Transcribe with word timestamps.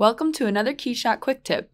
Welcome 0.00 0.32
to 0.32 0.46
another 0.46 0.72
KeyShot 0.72 1.20
Quick 1.20 1.44
Tip. 1.44 1.70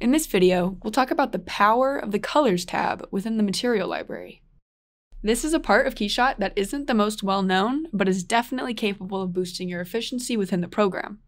In 0.00 0.12
this 0.12 0.26
video, 0.26 0.78
we'll 0.82 0.90
talk 0.90 1.10
about 1.10 1.32
the 1.32 1.38
power 1.38 1.98
of 1.98 2.10
the 2.10 2.18
Colors 2.18 2.64
tab 2.64 3.06
within 3.10 3.36
the 3.36 3.42
Material 3.42 3.86
Library. 3.86 4.42
This 5.22 5.44
is 5.44 5.52
a 5.52 5.60
part 5.60 5.86
of 5.86 5.94
KeyShot 5.94 6.38
that 6.38 6.54
isn't 6.56 6.86
the 6.86 6.94
most 6.94 7.22
well 7.22 7.42
known, 7.42 7.88
but 7.92 8.08
is 8.08 8.24
definitely 8.24 8.72
capable 8.72 9.20
of 9.20 9.34
boosting 9.34 9.68
your 9.68 9.82
efficiency 9.82 10.38
within 10.38 10.62
the 10.62 10.68
program. 10.68 11.18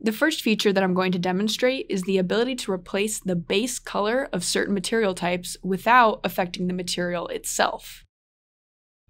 The 0.00 0.12
first 0.12 0.40
feature 0.40 0.72
that 0.72 0.82
I'm 0.82 0.94
going 0.94 1.12
to 1.12 1.18
demonstrate 1.18 1.84
is 1.90 2.04
the 2.04 2.16
ability 2.16 2.54
to 2.54 2.72
replace 2.72 3.20
the 3.20 3.36
base 3.36 3.78
color 3.78 4.30
of 4.32 4.42
certain 4.42 4.72
material 4.72 5.14
types 5.14 5.58
without 5.62 6.20
affecting 6.24 6.68
the 6.68 6.72
material 6.72 7.28
itself. 7.28 8.06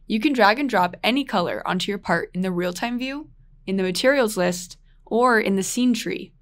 You 0.08 0.18
can 0.18 0.32
drag 0.32 0.58
and 0.58 0.68
drop 0.68 0.96
any 1.04 1.22
color 1.22 1.62
onto 1.64 1.92
your 1.92 1.98
part 1.98 2.32
in 2.34 2.40
the 2.40 2.50
real-time 2.50 2.98
view, 2.98 3.30
in 3.68 3.76
the 3.76 3.84
materials 3.84 4.36
list, 4.36 4.78
or 5.08 5.40
in 5.40 5.56
the 5.56 5.62
scene 5.62 5.94
tree. 5.94 6.32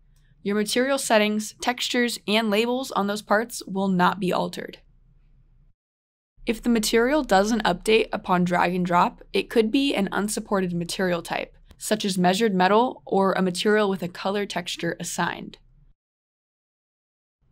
Your 0.43 0.55
material 0.55 0.99
settings, 0.99 1.55
textures, 1.61 2.19
and 2.29 2.51
labels 2.51 2.93
on 2.93 3.07
those 3.07 3.23
parts 3.23 3.63
will 3.67 3.89
not 3.89 4.21
be 4.21 4.33
altered. 4.33 4.79
If 6.47 6.63
the 6.63 6.71
material 6.71 7.25
doesn't 7.25 7.65
update 7.65 8.09
upon 8.13 8.45
drag 8.45 8.75
and 8.75 8.87
drop, 8.87 9.23
it 9.33 9.51
could 9.51 9.73
be 9.73 9.95
an 9.95 10.09
unsupported 10.13 10.73
material 10.73 11.21
type, 11.21 11.57
such 11.77 12.05
as 12.05 12.17
measured 12.17 12.55
metal 12.55 13.03
or 13.05 13.33
a 13.33 13.43
material 13.43 13.91
with 13.91 14.03
a 14.03 14.09
color 14.09 14.47
texture 14.47 14.97
assigned. 15.01 15.59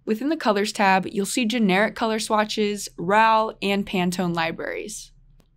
Within 0.06 0.28
the 0.28 0.36
Colors 0.36 0.70
tab, 0.70 1.06
you'll 1.10 1.26
see 1.26 1.46
generic 1.46 1.96
color 1.96 2.18
swatches, 2.18 2.88
RAL, 2.98 3.56
and 3.62 3.86
Pantone 3.86 4.34
libraries. 4.34 5.12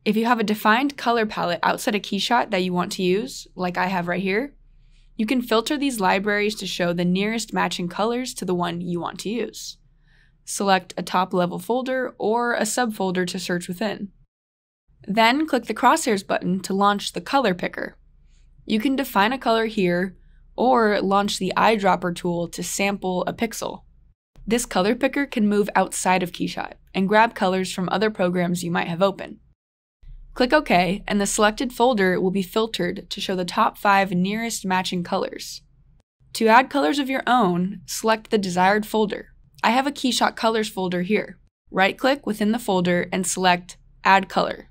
If 0.05 0.15
you 0.15 0.25
have 0.25 0.39
a 0.39 0.43
defined 0.43 0.95
color 0.97 1.25
palette 1.25 1.59
outside 1.61 1.95
a 1.95 1.99
KeyShot 1.99 2.49
that 2.51 2.63
you 2.63 2.71
want 2.71 2.93
to 2.93 3.03
use, 3.03 3.45
like 3.55 3.77
I 3.77 3.87
have 3.87 4.07
right 4.07 4.21
here, 4.21 4.55
you 5.17 5.25
can 5.25 5.41
filter 5.41 5.77
these 5.77 5.99
libraries 5.99 6.55
to 6.55 6.67
show 6.67 6.93
the 6.93 7.03
nearest 7.03 7.51
matching 7.51 7.89
colors 7.89 8.33
to 8.35 8.45
the 8.45 8.55
one 8.55 8.79
you 8.79 8.99
want 8.99 9.19
to 9.19 9.29
use. 9.29 9.77
Select 10.45 10.93
a 10.95 11.03
top-level 11.03 11.59
folder 11.59 12.13
or 12.19 12.53
a 12.53 12.61
subfolder 12.61 13.27
to 13.27 13.39
search 13.39 13.67
within. 13.67 14.09
Then 15.07 15.47
click 15.47 15.65
the 15.65 15.73
crosshairs 15.73 16.25
button 16.25 16.59
to 16.61 16.73
launch 16.73 17.13
the 17.13 17.21
color 17.21 17.53
picker. 17.53 17.97
You 18.65 18.79
can 18.79 18.95
define 18.95 19.33
a 19.33 19.37
color 19.37 19.65
here 19.65 20.15
or 20.55 21.01
launch 21.01 21.39
the 21.39 21.53
eyedropper 21.57 22.15
tool 22.15 22.47
to 22.49 22.63
sample 22.63 23.23
a 23.25 23.33
pixel. 23.33 23.81
This 24.45 24.65
color 24.65 24.95
picker 24.95 25.25
can 25.25 25.47
move 25.47 25.69
outside 25.75 26.23
of 26.23 26.31
KeyShot 26.31 26.73
and 26.93 27.09
grab 27.09 27.35
colors 27.35 27.73
from 27.73 27.89
other 27.89 28.09
programs 28.09 28.63
you 28.63 28.71
might 28.71 28.87
have 28.87 29.01
open. 29.01 29.39
Click 30.37 30.53
OK, 30.53 31.03
and 31.07 31.19
the 31.19 31.25
selected 31.25 31.73
folder 31.73 32.21
will 32.21 32.29
be 32.29 32.43
filtered 32.43 33.09
to 33.09 33.19
show 33.19 33.35
the 33.35 33.43
top 33.43 33.75
five 33.75 34.11
nearest 34.11 34.67
matching 34.67 35.03
colors. 35.03 35.63
To 36.33 36.47
add 36.47 36.69
colors 36.69 36.99
of 36.99 37.09
your 37.09 37.23
own, 37.25 37.81
select 37.87 38.29
the 38.29 38.37
desired 38.37 38.85
folder. 38.85 39.29
I 39.63 39.71
have 39.71 39.87
a 39.87 39.91
KeyShot 39.91 40.35
Colors 40.35 40.69
folder 40.69 41.01
here. 41.01 41.39
Right-click 41.71 42.27
within 42.27 42.51
the 42.51 42.59
folder 42.59 43.09
and 43.11 43.25
select 43.25 43.77
Add 44.03 44.29
Color. 44.29 44.69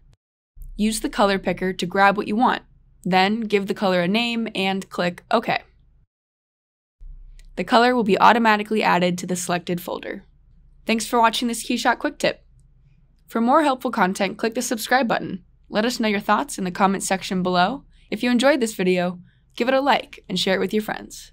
Use 0.76 1.00
the 1.00 1.08
color 1.08 1.36
picker 1.36 1.72
to 1.72 1.84
grab 1.84 2.16
what 2.16 2.28
you 2.28 2.36
want, 2.36 2.62
then 3.02 3.40
give 3.40 3.66
the 3.66 3.74
color 3.74 4.02
a 4.02 4.06
name 4.06 4.46
and 4.54 4.88
click 4.88 5.24
OK. 5.32 5.62
The 7.56 7.64
color 7.64 7.96
will 7.96 8.04
be 8.04 8.20
automatically 8.20 8.84
added 8.84 9.18
to 9.18 9.26
the 9.26 9.34
selected 9.34 9.80
folder. 9.80 10.22
Thanks 10.86 11.08
for 11.08 11.18
watching 11.18 11.48
this 11.48 11.66
KeyShot 11.66 11.98
Quick 11.98 12.18
Tip. 12.18 12.44
For 13.26 13.40
more 13.40 13.64
helpful 13.64 13.90
content, 13.90 14.38
click 14.38 14.54
the 14.54 14.62
subscribe 14.62 15.08
button. 15.08 15.42
Let 15.68 15.84
us 15.84 15.98
know 15.98 16.08
your 16.08 16.20
thoughts 16.20 16.58
in 16.58 16.64
the 16.64 16.70
comments 16.70 17.06
section 17.06 17.42
below. 17.42 17.84
If 18.10 18.22
you 18.22 18.30
enjoyed 18.30 18.60
this 18.60 18.74
video, 18.74 19.20
give 19.56 19.68
it 19.68 19.74
a 19.74 19.80
like 19.80 20.24
and 20.28 20.38
share 20.38 20.54
it 20.54 20.60
with 20.60 20.72
your 20.72 20.82
friends. 20.82 21.32